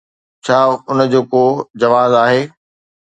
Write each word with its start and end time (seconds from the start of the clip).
ڇا 0.45 0.59
ان 0.89 0.97
جو 1.11 1.21
ڪو 1.31 1.43
جواز 1.79 2.11
آهي؟ 2.23 2.41